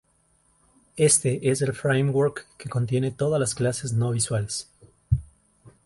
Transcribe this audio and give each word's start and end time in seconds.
Este 0.97 1.51
es 1.51 1.61
el 1.61 1.73
Framework 1.73 2.47
que 2.57 2.67
contiene 2.69 3.11
todas 3.11 3.39
las 3.39 3.53
clases 3.53 3.93
no 3.93 4.09
visuales. 4.09 4.67